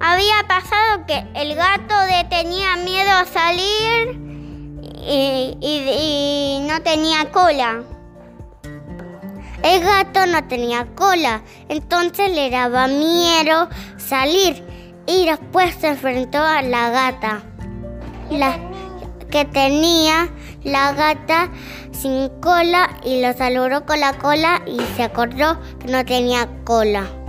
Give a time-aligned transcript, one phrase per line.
[0.00, 1.94] había pasado que el gato
[2.30, 4.20] tenía miedo a salir
[5.08, 7.82] y, no tenía cola.
[9.62, 14.62] El gato no tenía cola, entonces le daba miedo salir
[15.06, 17.42] y después se enfrentó a la gata.
[19.30, 20.28] Que tenía
[20.62, 21.50] la gata
[21.92, 27.25] sin cola y lo saludó con la cola y se acordó que no tenía cola.